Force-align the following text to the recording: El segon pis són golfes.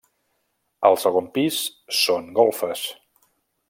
El 0.89 0.97
segon 1.03 1.29
pis 1.37 1.59
són 2.01 2.35
golfes. 2.43 2.87